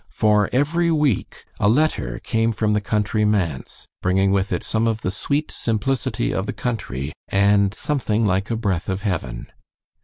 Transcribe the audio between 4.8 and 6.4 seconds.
of the sweet simplicity